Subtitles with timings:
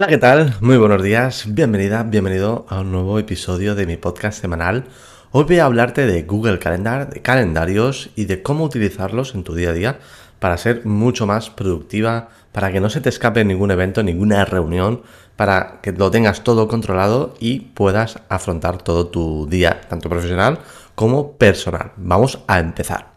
[0.00, 0.54] Hola, ¿qué tal?
[0.62, 4.86] Muy buenos días, bienvenida, bienvenido a un nuevo episodio de mi podcast semanal.
[5.30, 9.54] Hoy voy a hablarte de Google Calendar, de calendarios y de cómo utilizarlos en tu
[9.54, 9.98] día a día
[10.38, 15.02] para ser mucho más productiva, para que no se te escape ningún evento, ninguna reunión,
[15.36, 20.60] para que lo tengas todo controlado y puedas afrontar todo tu día, tanto profesional
[20.94, 21.92] como personal.
[21.98, 23.10] Vamos a empezar.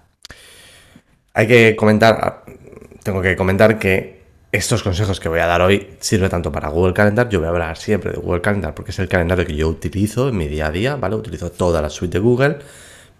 [1.33, 2.43] Hay que comentar,
[3.03, 4.22] tengo que comentar que
[4.53, 7.49] estos consejos que voy a dar hoy sirven tanto para Google Calendar, yo voy a
[7.49, 10.67] hablar siempre de Google Calendar porque es el calendario que yo utilizo en mi día
[10.67, 11.15] a día, ¿vale?
[11.15, 12.59] Utilizo toda la suite de Google,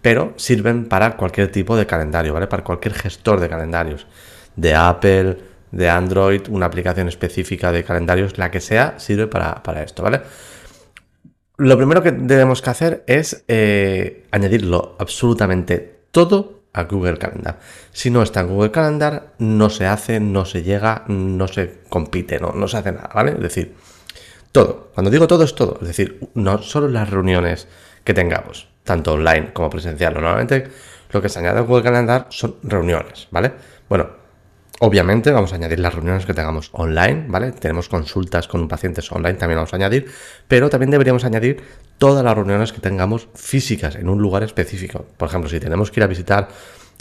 [0.00, 2.46] pero sirven para cualquier tipo de calendario, ¿vale?
[2.46, 4.06] Para cualquier gestor de calendarios,
[4.54, 5.38] de Apple,
[5.72, 10.20] de Android, una aplicación específica de calendarios, la que sea, sirve para, esto, ¿vale?
[11.56, 17.58] Lo primero que debemos que hacer es eh, añadirlo absolutamente todo a Google Calendar.
[17.92, 22.38] Si no está en Google Calendar, no se hace, no se llega, no se compite,
[22.38, 23.32] no, no se hace nada, ¿vale?
[23.32, 23.74] Es decir,
[24.52, 24.90] todo.
[24.92, 25.78] Cuando digo todo es todo.
[25.80, 27.68] Es decir, no solo las reuniones
[28.02, 30.14] que tengamos, tanto online como presencial.
[30.14, 30.68] Normalmente
[31.10, 33.52] lo que se añade a Google Calendar son reuniones, ¿vale?
[33.88, 34.23] Bueno,
[34.80, 37.52] Obviamente vamos a añadir las reuniones que tengamos online, ¿vale?
[37.52, 40.10] Tenemos consultas con pacientes online, también vamos a añadir,
[40.48, 41.62] pero también deberíamos añadir
[41.96, 45.06] todas las reuniones que tengamos físicas en un lugar específico.
[45.16, 46.48] Por ejemplo, si tenemos que ir a visitar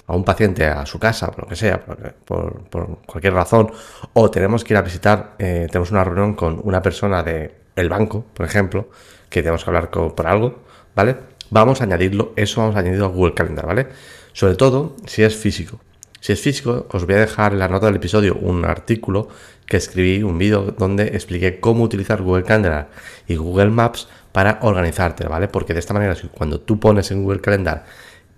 [0.06, 2.70] a un paciente a su casa, por lo que sea, por,
[3.08, 3.72] cualquier razón,
[4.14, 7.90] o tenemos que ir a visitar, eh, tenemos una reunión con una persona del el
[7.90, 8.90] banco, por ejemplo,
[9.30, 10.60] que tenemos que hablar por algo,
[10.96, 11.18] ¿vale?
[11.50, 13.88] Vamos a añadirlo, eso vamos a añadirlo a Google Calendar, ¿vale?
[14.32, 15.80] Sobre todo si es físico.
[16.24, 19.28] Si es físico, os voy a dejar en la nota del episodio un artículo
[19.66, 22.88] que escribí, un vídeo donde expliqué cómo utilizar Google Calendar
[23.28, 25.50] y Google Maps para organizarte, ¿vale?
[25.50, 27.84] Porque de esta manera, cuando tú pones en Google Calendar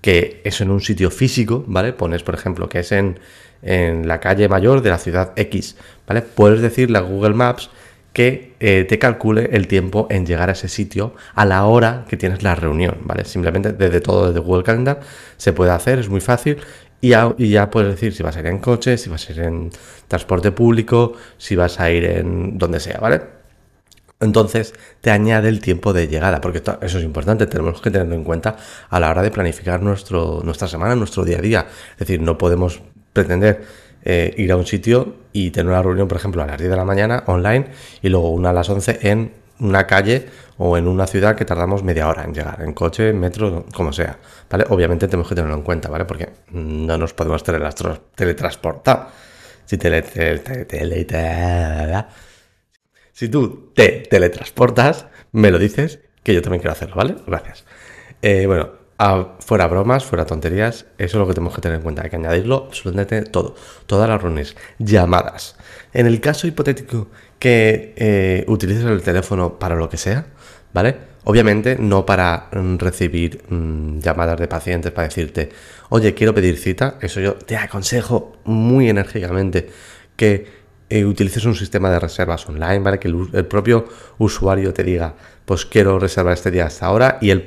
[0.01, 1.93] que es en un sitio físico, ¿vale?
[1.93, 3.19] Pones, por ejemplo, que es en,
[3.61, 5.75] la calle mayor de la ciudad X,
[6.07, 6.23] ¿vale?
[6.23, 7.69] Puedes decirle a Google Maps
[8.13, 12.15] que eh, te calcule el tiempo en llegar a ese sitio a la hora que
[12.15, 13.25] tienes la reunión, ¿vale?
[13.25, 15.01] Simplemente desde todo, desde Google Calendar,
[15.35, 16.57] se puede hacer, es muy fácil
[17.37, 19.69] y ya, puedes decir si vas a ir en coche, si vas a ir en
[20.07, 23.21] transporte público, si vas a ir en donde sea, ¿vale?
[24.19, 28.23] Entonces te añade el tiempo de llegada, porque eso es importante, tenemos que tenerlo en
[28.23, 28.55] cuenta
[28.89, 31.67] a la hora de planificar nuestro, nuestra semana, nuestro día a día.
[31.93, 33.65] Es decir, no podemos pretender
[34.03, 36.75] eh, ir a un sitio y tener una reunión, por ejemplo, a las 10 de
[36.77, 37.67] la mañana online
[38.01, 41.83] y luego una a las 11 en una calle o en una ciudad que tardamos
[41.83, 44.65] media hora en llegar, en coche, metro, como sea, ¿vale?
[44.69, 46.05] Obviamente tenemos que tenerlo en cuenta, ¿vale?
[46.05, 49.09] Porque no nos podemos teletransportar.
[49.65, 50.03] Si tele,
[53.11, 57.15] si tú te teletransportas, me lo dices, que yo también quiero hacerlo, ¿vale?
[57.25, 57.65] Gracias.
[58.21, 58.84] Eh, bueno,
[59.39, 62.03] fuera bromas, fuera tonterías, eso es lo que tenemos que tener en cuenta.
[62.03, 63.55] Hay que añadirlo absolutamente todo.
[63.85, 65.55] Todas las reuniones, llamadas.
[65.93, 70.27] En el caso hipotético que eh, utilices el teléfono para lo que sea,
[70.73, 70.95] ¿vale?
[71.25, 75.49] Obviamente no para mm, recibir mm, llamadas de pacientes para decirte,
[75.89, 76.97] oye, quiero pedir cita.
[77.01, 79.69] Eso yo te aconsejo muy enérgicamente
[80.15, 82.99] que eh, utilices un sistema de reservas online, ¿vale?
[82.99, 83.87] Que el, propio
[84.19, 85.15] usuario te diga,
[85.45, 87.43] pues quiero reservar este día hasta ahora y él,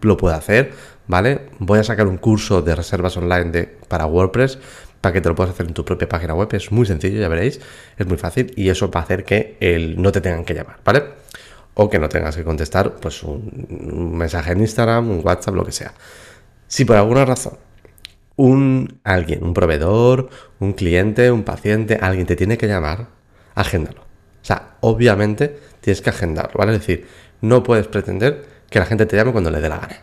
[0.00, 0.72] lo puede hacer,
[1.06, 1.42] ¿vale?
[1.60, 4.58] Voy a sacar un curso de reservas online para WordPress
[5.00, 6.48] para que te lo puedas hacer en tu propia página web.
[6.52, 7.60] Es muy sencillo, ya veréis,
[7.96, 9.56] es muy fácil y eso va a hacer que
[9.96, 11.04] no te tengan que llamar, ¿vale?
[11.74, 15.72] O que no tengas que contestar pues un, mensaje en Instagram, un WhatsApp, lo que
[15.72, 15.94] sea.
[16.66, 17.58] Si por alguna razón
[18.36, 23.08] un alguien, un proveedor, un cliente, un paciente, alguien te tiene que llamar,
[23.54, 24.00] agéndalo.
[24.00, 26.72] O sea, obviamente tienes que agendarlo, ¿vale?
[26.72, 27.06] Es decir,
[27.40, 30.02] no puedes pretender que la gente te llame cuando le dé la gana.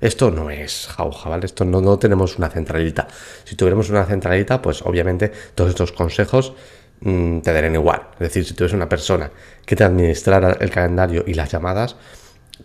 [0.00, 1.44] Esto no es jauja, ¿vale?
[1.44, 3.06] Esto no, no tenemos una centralita.
[3.44, 6.54] Si tuviéramos una centralita, pues obviamente todos estos consejos
[7.00, 8.08] mm, te darían igual.
[8.14, 9.30] Es decir, si tú una persona
[9.66, 11.96] que te administrara el calendario y las llamadas,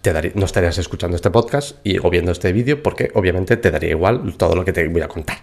[0.02, 3.92] te no estarías escuchando este podcast y, o viendo este vídeo porque obviamente te daría
[3.92, 5.38] igual todo lo que te voy a contar.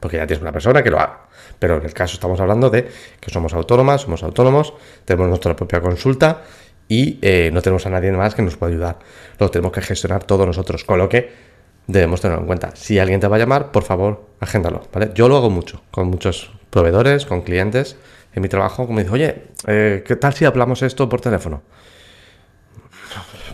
[0.00, 1.28] Porque ya tienes una persona que lo haga.
[1.58, 2.88] Pero en el caso estamos hablando de
[3.20, 4.74] que somos autónomas, somos autónomos,
[5.04, 6.42] tenemos nuestra propia consulta
[6.88, 8.98] y eh, no tenemos a nadie más que nos pueda ayudar.
[9.38, 11.30] Lo tenemos que gestionar todos nosotros, con lo que
[11.86, 12.72] debemos tenerlo en cuenta.
[12.74, 15.10] Si alguien te va a llamar, por favor, agéndalo, ¿vale?
[15.14, 17.96] Yo lo hago mucho, con muchos proveedores, con clientes
[18.34, 21.62] en mi trabajo, como dice, oye, eh, ¿qué tal si hablamos esto por teléfono?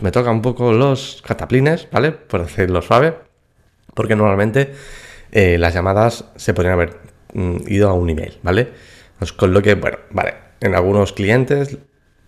[0.01, 2.11] Me toca un poco los cataplines, ¿vale?
[2.11, 3.15] Por decirlo suave,
[3.93, 4.73] porque normalmente
[5.31, 6.97] eh, las llamadas se podrían haber
[7.33, 8.71] mm, ido a un email, ¿vale?
[9.19, 11.77] Pues con lo que, bueno, vale, en algunos clientes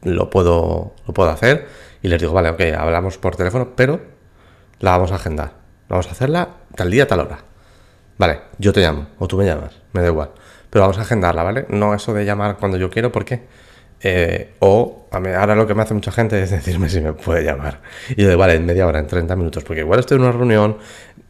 [0.04, 1.68] lo puedo, lo puedo hacer
[2.04, 4.02] y les digo, vale, ok, hablamos por teléfono, pero
[4.80, 5.54] la vamos a agendar.
[5.90, 7.40] Vamos a hacerla tal día, tal hora.
[8.20, 10.32] Vale, yo te llamo o tú me llamas, me da igual.
[10.70, 11.66] Pero vamos a agendarla, ¿vale?
[11.70, 13.48] No eso de llamar cuando yo quiero, porque
[14.06, 17.82] Eh, o ahora lo que me hace mucha gente es decirme si me puede llamar.
[18.10, 20.32] Y yo digo, vale, en media hora, en 30 minutos, porque igual estoy en una
[20.32, 20.78] reunión,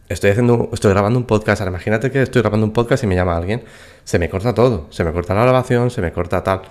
[0.09, 1.61] estoy haciendo, estoy grabando un podcast.
[1.61, 3.63] Ahora imagínate que estoy grabando un podcast y me llama alguien,
[4.03, 6.61] se me corta todo, se me corta la grabación, se me corta tal.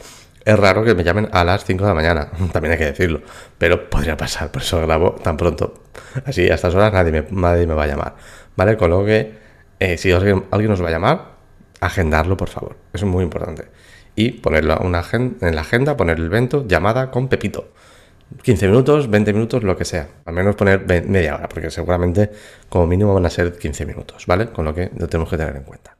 [0.45, 3.21] Es raro que me llamen a las 5 de la mañana, también hay que decirlo,
[3.59, 5.83] pero podría pasar, por eso grabo tan pronto.
[6.25, 8.17] Así, a estas horas nadie me, nadie me va a llamar,
[8.57, 8.77] ¿vale?
[8.77, 9.35] Con lo que,
[9.79, 11.33] eh, si alguien, alguien nos va a llamar,
[11.81, 13.67] agendarlo, por favor, eso es muy importante.
[14.15, 17.69] Y ponerlo en la agenda, poner el evento, llamada con Pepito.
[18.43, 20.09] 15 minutos, 20 minutos, lo que sea.
[20.25, 22.31] Al menos poner media hora, porque seguramente
[22.69, 24.49] como mínimo van a ser 15 minutos, ¿vale?
[24.49, 25.97] Con lo que lo tenemos que tener en cuenta.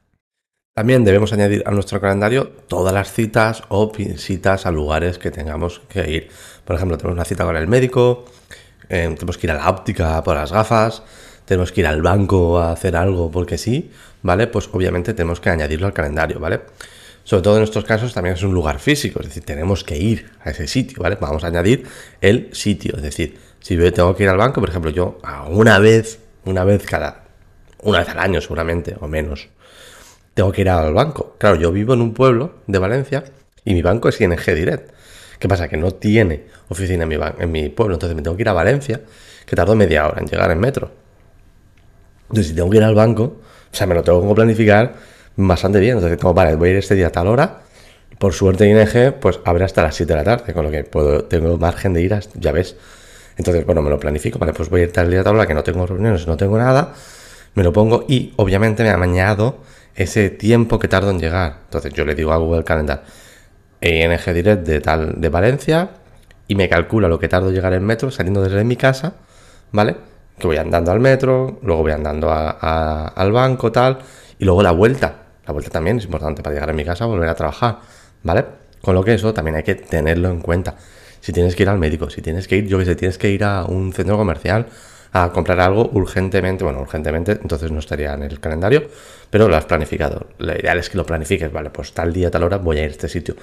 [0.75, 5.81] También debemos añadir a nuestro calendario todas las citas o visitas a lugares que tengamos
[5.87, 6.29] que ir.
[6.65, 8.25] Por ejemplo, tenemos una cita con el médico,
[8.89, 11.03] eh, tenemos que ir a la óptica por las gafas,
[11.45, 13.91] tenemos que ir al banco a hacer algo porque sí,
[14.23, 14.47] ¿vale?
[14.47, 16.61] Pues obviamente tenemos que añadirlo al calendario, ¿vale?
[17.23, 20.29] Sobre todo en estos casos también es un lugar físico, es decir, tenemos que ir
[20.43, 21.17] a ese sitio, ¿vale?
[21.19, 21.85] Vamos a añadir
[22.19, 25.79] el sitio, es decir, si yo tengo que ir al banco, por ejemplo, yo una
[25.79, 27.23] vez, una vez cada,
[27.81, 29.47] una vez al año seguramente, o menos,
[30.33, 31.35] tengo que ir al banco.
[31.37, 33.23] Claro, yo vivo en un pueblo de Valencia
[33.63, 34.91] y mi banco es ING Direct.
[35.39, 35.69] ¿Qué pasa?
[35.69, 38.53] Que no tiene oficina en mi, en mi pueblo, entonces me tengo que ir a
[38.53, 39.01] Valencia,
[39.45, 40.91] que tardo media hora en llegar en metro.
[42.23, 45.79] Entonces, si tengo que ir al banco, o sea, me lo tengo que planificar bastante
[45.79, 45.95] bien.
[45.97, 47.61] Entonces, como, vale, voy a ir este día a tal hora.
[48.17, 51.25] Por suerte, ING, pues abre hasta las 7 de la tarde, con lo que puedo,
[51.25, 52.75] tengo margen de ir, a, ya ves.
[53.37, 55.47] Entonces, bueno, me lo planifico, vale, pues voy a ir tal día a tal hora
[55.47, 56.93] que no tengo reuniones, no tengo nada,
[57.55, 59.57] me lo pongo y obviamente me ha añado
[59.95, 61.57] ese tiempo que tardo en llegar.
[61.65, 63.03] Entonces yo le digo a Google Calendar
[63.81, 65.89] ING Direct de tal de Valencia
[66.47, 69.15] y me calcula lo que tardo en llegar en metro saliendo desde mi casa,
[69.71, 69.95] ¿vale?
[70.37, 73.99] Que voy andando al metro, luego voy andando al banco, tal,
[74.39, 75.22] y luego la vuelta.
[75.45, 77.79] La vuelta también es importante para llegar a mi casa, volver a trabajar,
[78.23, 78.45] ¿vale?
[78.81, 80.75] Con lo que eso también hay que tenerlo en cuenta.
[81.19, 83.29] Si tienes que ir al médico, si tienes que ir, yo que sé, tienes que
[83.29, 84.67] ir a un centro comercial,
[85.13, 88.89] a comprar algo urgentemente, bueno, urgentemente, entonces no estaría en el calendario,
[89.29, 90.27] pero lo has planificado.
[90.39, 92.87] Lo ideal es que lo planifiques, vale, pues tal día, tal hora voy a ir
[92.87, 93.35] a este sitio.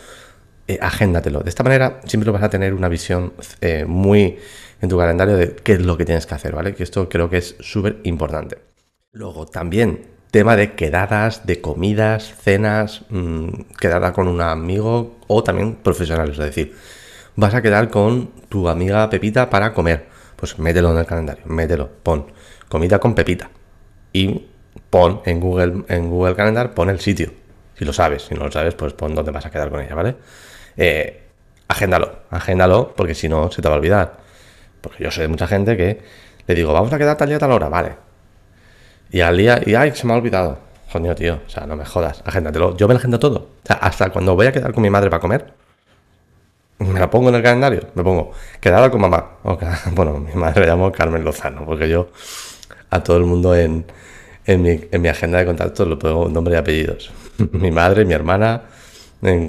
[0.67, 1.41] Eh, agéndatelo.
[1.41, 4.38] De esta manera siempre vas a tener una visión eh, muy
[4.81, 6.75] en tu calendario de qué es lo que tienes que hacer, ¿vale?
[6.75, 8.58] Que esto creo que es súper importante.
[9.12, 10.00] Luego, también
[10.31, 13.49] tema de quedadas, de comidas, cenas, mmm,
[13.81, 16.77] quedada con un amigo o también profesionales, es decir,
[17.37, 20.06] vas a quedar con tu amiga Pepita para comer
[20.41, 22.32] pues mételo en el calendario, mételo, pon
[22.69, 23.50] comida con pepita
[24.12, 24.47] y
[24.88, 27.31] pon en Google, en Google Calendar, pon el sitio,
[27.77, 29.94] si lo sabes, si no lo sabes, pues pon dónde vas a quedar con ella,
[29.94, 30.17] ¿vale?
[30.79, 31.25] Eh,
[31.69, 34.19] agéndalo, agéndalo, porque si no se te va a olvidar.
[34.81, 36.00] Porque yo sé de mucha gente que
[36.47, 38.09] le digo, vamos a quedar tal día, tal hora, vale.
[39.10, 40.58] Y al día, y ay, se me ha olvidado.
[40.92, 42.76] Joder, tío, o sea, no me jodas, agéndatelo.
[42.76, 43.38] Yo me lo agendo todo.
[43.62, 45.52] O sea, hasta cuando voy a quedar con mi madre para comer,
[46.78, 49.38] me la pongo en el calendario, me pongo, quedada con mamá.
[49.92, 52.08] bueno, mi madre me llamo Carmen Lozano, porque yo
[52.90, 53.84] a todo el mundo en,
[54.46, 57.12] en, mi, en mi agenda de contactos lo pongo nombre y apellidos.
[57.52, 58.62] mi madre, mi hermana,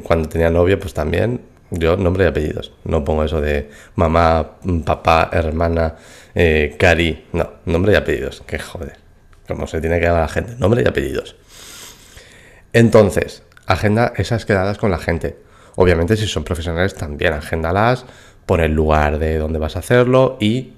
[0.04, 1.42] cuando tenía novio, pues también,
[1.72, 2.74] yo nombre y apellidos.
[2.84, 5.96] No pongo eso de mamá, papá, hermana,
[6.36, 7.26] eh, Cari.
[7.34, 8.44] No, nombre y apellidos.
[8.46, 9.01] Que joder.
[9.68, 10.56] Se tiene que llamar la gente.
[10.58, 11.36] Nombre y apellidos.
[12.74, 15.38] Entonces, agenda esas quedadas con la gente.
[15.76, 18.06] Obviamente, si son profesionales, también agéndalas,
[18.46, 20.74] pon el lugar de donde vas a hacerlo y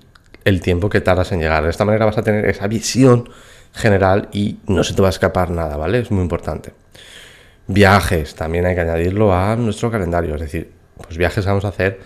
[0.45, 1.63] el tiempo que tardas en llegar.
[1.63, 3.29] De esta manera vas a tener esa visión
[3.74, 6.00] general y no se te va a escapar nada, ¿vale?
[6.00, 6.74] Es muy importante.
[7.67, 12.00] Viajes, también hay que añadirlo a nuestro calendario, es decir, pues viajes vamos a hacer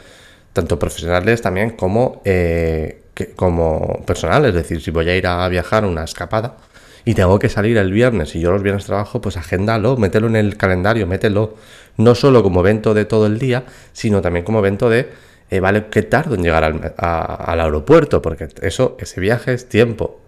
[0.53, 3.03] tanto profesionales también como, eh,
[3.36, 6.58] como personales, es decir, si voy a ir a viajar una escapada
[7.08, 10.36] y tengo que salir el viernes y yo los viernes trabajo, pues agéndalo, mételo en
[10.36, 11.54] el calendario, mételo
[11.96, 15.10] no solo como evento de todo el día, sino también como evento de,
[15.50, 18.22] eh, vale, ¿qué tardo en llegar al, al, aeropuerto?
[18.22, 20.20] Porque eso, ese viaje es tiempo.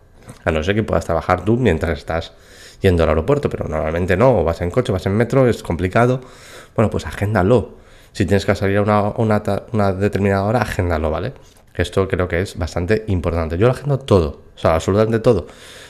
[0.45, 2.31] A no ser que puedas trabajar tú mientras estás
[2.79, 6.21] yendo al aeropuerto, pero normalmente no, o vas en coche, vas en metro, es complicado.
[6.77, 7.73] Bueno, pues agéndalo.
[8.13, 9.43] Si tienes que salir a una, una,
[9.73, 11.33] una determinada hora, agéndalo, ¿vale?
[11.75, 13.57] Esto creo que es bastante importante.
[13.57, 15.47] Yo lo agendo todo, o sea, absolutamente todo.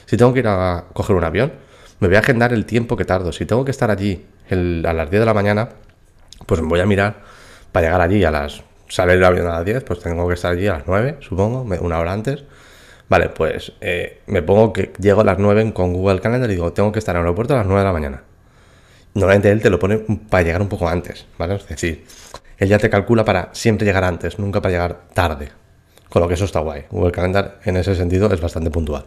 [0.10, 1.54] Si tengo que ir a coger un avión,
[2.00, 3.32] me voy a agendar el tiempo que tardo.
[3.32, 5.70] Si tengo que estar allí a las 10 de la mañana,
[6.48, 7.18] pues me voy a mirar
[7.72, 8.64] para llegar allí a las...
[8.88, 11.62] Sale el avión a las 10, pues tengo que estar allí a las 9, supongo,
[11.62, 12.44] una hora antes.
[13.08, 16.74] Vale, pues eh, me pongo que llego a las 9 con Google Calendar y digo,
[16.74, 18.24] tengo que estar en el aeropuerto a las 9 de la mañana.
[19.14, 21.54] Normalmente él te lo pone para llegar un poco antes, ¿vale?
[21.54, 22.04] Es decir,
[22.58, 25.50] él ya te calcula para siempre llegar antes, nunca para llegar tarde.
[26.10, 26.86] Con lo que eso está guay.
[26.90, 29.06] Google Calendar en ese sentido es bastante puntual.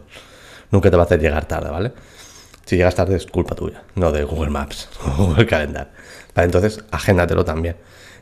[0.73, 1.91] Nunca te va a hacer llegar tarde, ¿vale?
[2.65, 5.91] Si llegas tarde es culpa tuya, no de Google Maps o Google Calendar.
[6.35, 7.75] Entonces agéndatelo también.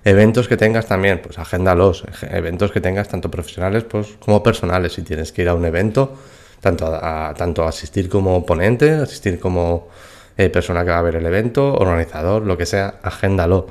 [0.03, 2.03] Eventos que tengas también, pues agéndalos.
[2.23, 4.91] Eventos que tengas tanto profesionales pues, como personales.
[4.91, 6.17] Si tienes que ir a un evento,
[6.59, 9.87] tanto a, tanto asistir como ponente, asistir como
[10.35, 13.67] eh, persona que va a ver el evento, organizador, lo que sea, agéndalo.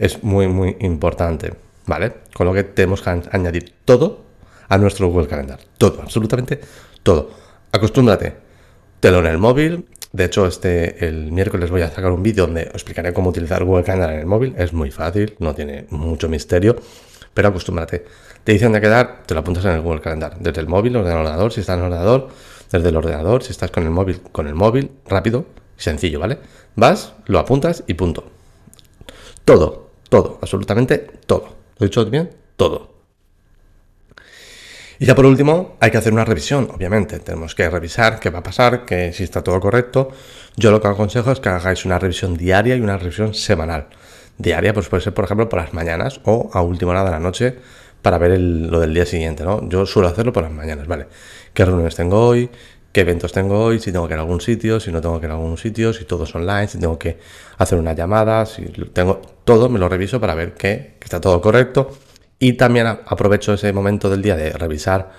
[0.00, 1.54] Es muy, muy importante.
[1.86, 2.14] ¿Vale?
[2.34, 4.24] Con lo que tenemos que añadir todo
[4.68, 5.60] a nuestro Google Calendar.
[5.78, 6.60] Todo, absolutamente
[7.04, 7.46] todo.
[7.72, 8.34] Acostúmbrate.
[9.00, 12.62] Telo en el móvil, de hecho, este, el miércoles voy a sacar un vídeo donde
[12.62, 14.54] explicaré cómo utilizar Google Calendar en el móvil.
[14.56, 16.76] Es muy fácil, no tiene mucho misterio,
[17.34, 18.06] pero acostúmbrate.
[18.42, 20.38] Te dicen de quedar, te lo apuntas en el Google Calendar.
[20.40, 22.28] Desde el móvil desde el ordenador, si estás en el ordenador,
[22.72, 25.44] desde el ordenador, si estás con el móvil, con el móvil, rápido
[25.76, 26.38] sencillo, ¿vale?
[26.74, 28.24] Vas, lo apuntas y punto.
[29.44, 31.48] Todo, todo, absolutamente todo.
[31.78, 32.30] ¿Lo he dicho bien?
[32.56, 32.97] Todo.
[35.00, 37.20] Y ya por último, hay que hacer una revisión, obviamente.
[37.20, 40.10] Tenemos que revisar qué va a pasar, que si está todo correcto.
[40.56, 43.86] Yo lo que aconsejo es que hagáis una revisión diaria y una revisión semanal.
[44.38, 47.20] Diaria, pues puede ser, por ejemplo, por las mañanas o a última hora de la
[47.20, 47.56] noche
[48.02, 49.68] para ver lo del día siguiente, ¿no?
[49.68, 51.06] Yo suelo hacerlo por las mañanas, ¿vale?
[51.52, 52.50] ¿Qué reuniones tengo hoy?
[52.92, 53.78] ¿Qué eventos tengo hoy?
[53.78, 55.92] Si tengo que ir a algún sitio, si no tengo que ir a algún sitio,
[55.92, 57.18] si todo es online, si tengo que
[57.58, 58.62] hacer una llamada, si
[58.92, 61.90] tengo todo, me lo reviso para ver que está todo correcto
[62.38, 65.10] y también aprovecho ese momento del día de revisar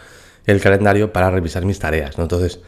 [0.46, 2.18] el calendario para revisar mis tareas.
[2.18, 2.60] Entonces,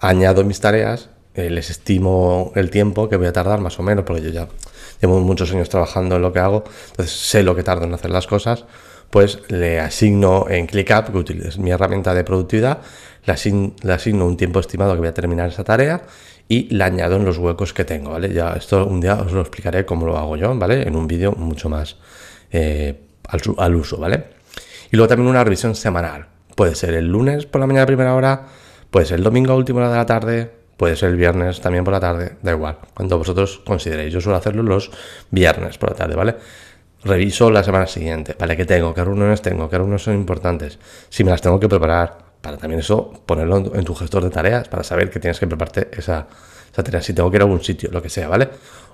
[0.00, 4.04] añado mis tareas, eh, les estimo el tiempo que voy a tardar más o menos,
[4.04, 4.48] porque yo ya
[5.00, 8.10] llevo muchos años trabajando en lo que hago, entonces sé lo que tardo en hacer
[8.10, 8.64] las cosas,
[9.10, 12.78] pues le asigno en ClickUp, que es mi herramienta de productividad,
[13.24, 13.32] le,
[13.92, 16.02] asigno, un tiempo estimado que voy a terminar esa tarea
[16.48, 18.32] y la añado en los huecos que tengo, ¿vale?
[18.32, 20.86] Ya esto un día os lo explicaré cómo lo hago yo, ¿vale?
[20.86, 21.96] En un vídeo mucho más
[22.52, 22.94] eh,
[23.28, 24.24] al, uso, ¿vale?
[24.90, 26.26] Y luego también una revisión semanal.
[26.54, 28.46] Puede ser el lunes por la mañana primera hora,
[28.90, 31.84] puede ser el domingo a última hora de la tarde, puede ser el viernes también
[31.84, 34.12] por la tarde, da igual, cuando vosotros consideréis.
[34.12, 34.90] Yo suelo hacerlo los
[35.30, 36.36] viernes por la tarde, ¿vale?
[37.04, 38.56] Reviso la semana siguiente, ¿vale?
[38.56, 38.94] ¿Qué tengo?
[38.94, 39.68] ¿Qué reuniones tengo?
[39.68, 40.78] ¿Qué reuniones son importantes?
[41.08, 44.68] Si me las tengo que preparar, para también eso ponerlo en tu gestor de tareas,
[44.68, 46.26] para saber que tienes que prepararte esa,
[46.72, 47.02] esa tarea.
[47.02, 48.48] Si tengo que ir a algún sitio, lo que sea, ¿vale?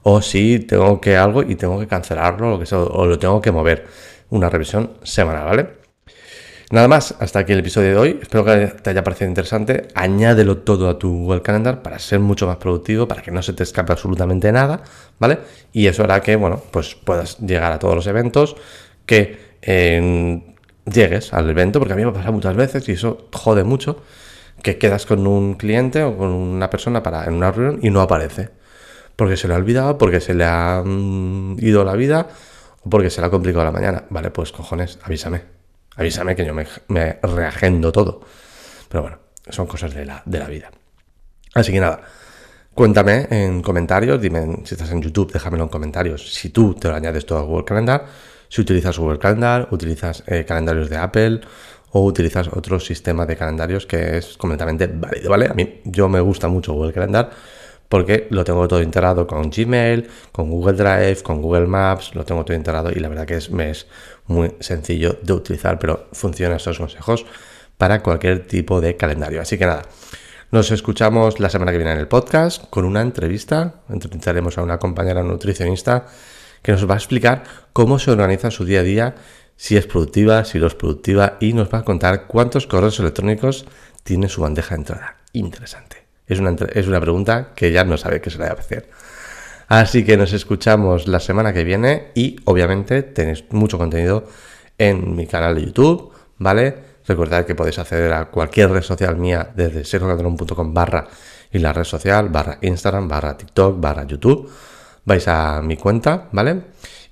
[0.05, 3.41] O si tengo que algo y tengo que cancelarlo, lo que sea, o lo tengo
[3.41, 3.87] que mover
[4.33, 5.67] una revisión semanal, ¿vale?
[6.71, 8.19] Nada más, hasta aquí el episodio de hoy.
[8.23, 9.89] Espero que te haya parecido interesante.
[9.95, 13.53] Añádelo todo a tu Google Calendar para ser mucho más productivo, para que no se
[13.53, 14.83] te escape absolutamente nada,
[15.19, 15.39] ¿vale?
[15.75, 18.57] Y eso hará que, bueno, pues puedas llegar a todos los eventos,
[19.05, 19.53] que
[20.87, 24.03] llegues al evento, porque a mí me pasa muchas veces y eso jode mucho,
[24.63, 28.01] que quedas con un cliente o con una persona para en una reunión y no
[28.01, 28.49] aparece.
[29.15, 32.29] Porque se le ha olvidado, porque se le ha mm, ido la vida
[32.89, 34.05] porque se la ha complicado la mañana.
[34.11, 35.43] Vale, pues cojones, avísame.
[35.97, 38.21] Avísame que yo me, reagendo todo.
[38.89, 40.71] Pero bueno, son cosas de la, de la vida.
[41.55, 42.01] Así que nada,
[42.75, 46.33] cuéntame en comentarios, dime si estás en YouTube, déjamelo en comentarios.
[46.33, 48.07] Si tú te lo añades todo a Google Calendar,
[48.49, 51.41] si utilizas Google Calendar, utilizas eh, calendarios de Apple
[51.93, 55.47] o utilizas otro sistema de calendarios que es completamente válido, ¿vale?
[55.47, 57.31] A mí yo me gusta mucho Google Calendar
[57.93, 62.43] porque lo tengo todo integrado con Gmail, con Google Drive, con Google Maps, lo tengo
[62.43, 63.87] todo integrado y la verdad que es, me es
[64.29, 67.27] muy sencillo de utilizar, pero funcionan estos consejos
[67.77, 69.43] para cualquier tipo de calendario.
[69.43, 69.83] Así que nada,
[70.51, 73.83] nos escuchamos la semana que viene en el podcast con una entrevista.
[73.91, 76.07] Entrevistaremos a una compañera nutricionista
[76.63, 77.45] que nos va a explicar
[77.75, 79.15] cómo se organiza su día a día,
[79.57, 83.67] si es productiva, si no es productiva y nos va a contar cuántos correos electrónicos
[84.03, 85.17] tiene su bandeja de entrada.
[85.35, 86.02] Interesante.
[86.33, 88.89] Es una, es una pregunta que ya no sabe qué se le va a hacer.
[89.69, 94.27] Así que nos escuchamos la semana que viene y obviamente tenéis mucho contenido
[94.77, 96.75] en mi canal de YouTube, ¿vale?
[97.07, 101.09] Recordad que podéis acceder a cualquier red social mía desde sergocalderón.com barra
[101.51, 104.51] y la red social, barra Instagram, barra TikTok, barra YouTube.
[105.05, 106.63] Vais a mi cuenta, ¿vale?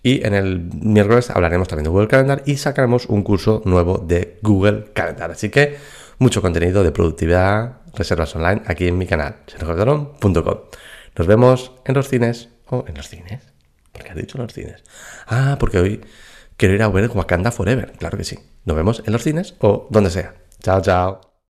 [0.02, 4.38] Y en el miércoles hablaremos también de Google Calendar y sacaremos un curso nuevo de
[4.42, 5.30] Google Calendar.
[5.30, 5.76] Así que
[6.18, 10.58] mucho contenido de productividad, reservas online aquí en mi canal, sergiocarderón.com.
[11.16, 13.42] Nos vemos en los cines o en los cines.
[13.92, 14.82] ¿Por qué has dicho los cines?
[15.26, 16.00] Ah, porque hoy
[16.56, 17.92] quiero ir a ver Wakanda Forever.
[17.92, 18.38] Claro que sí.
[18.64, 20.34] Nos vemos en los cines o donde sea.
[20.62, 21.29] Chao, chao.